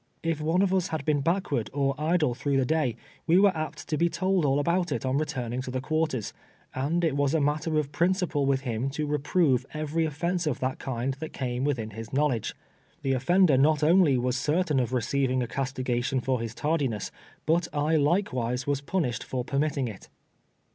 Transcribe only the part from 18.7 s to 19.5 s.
punished f )r